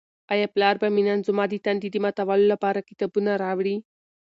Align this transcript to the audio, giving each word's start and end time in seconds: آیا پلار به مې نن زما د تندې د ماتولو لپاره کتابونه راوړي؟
آیا 0.33 0.47
پلار 0.53 0.75
به 0.81 0.87
مې 0.93 1.01
نن 1.07 1.19
زما 1.27 1.43
د 1.49 1.53
تندې 1.65 1.87
د 1.91 1.97
ماتولو 2.05 2.45
لپاره 2.53 2.85
کتابونه 2.89 3.31
راوړي؟ 3.43 3.75